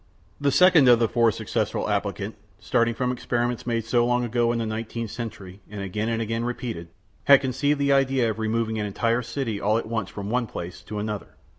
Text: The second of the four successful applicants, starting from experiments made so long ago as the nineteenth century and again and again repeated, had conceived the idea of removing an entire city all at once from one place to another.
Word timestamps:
The 0.39 0.49
second 0.51 0.89
of 0.89 0.97
the 0.97 1.07
four 1.07 1.29
successful 1.31 1.87
applicants, 1.87 2.39
starting 2.57 2.95
from 2.95 3.11
experiments 3.11 3.67
made 3.67 3.85
so 3.85 4.03
long 4.03 4.25
ago 4.25 4.51
as 4.51 4.57
the 4.57 4.65
nineteenth 4.65 5.11
century 5.11 5.59
and 5.69 5.79
again 5.79 6.09
and 6.09 6.19
again 6.19 6.43
repeated, 6.43 6.87
had 7.25 7.39
conceived 7.41 7.79
the 7.79 7.93
idea 7.93 8.27
of 8.31 8.39
removing 8.39 8.79
an 8.79 8.87
entire 8.87 9.21
city 9.21 9.61
all 9.61 9.77
at 9.77 9.85
once 9.85 10.09
from 10.09 10.31
one 10.31 10.47
place 10.47 10.81
to 10.85 10.97
another. 10.97 11.35